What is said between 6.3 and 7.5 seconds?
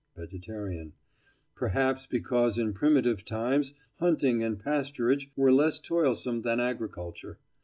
than agriculture.